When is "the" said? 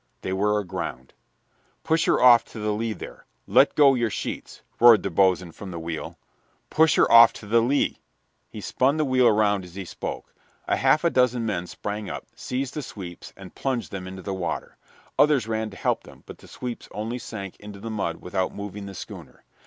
2.59-2.71, 5.03-5.11, 5.69-5.77, 7.45-7.61, 8.97-9.05, 12.73-12.81, 14.23-14.33, 16.39-16.47, 17.79-17.91, 18.87-18.95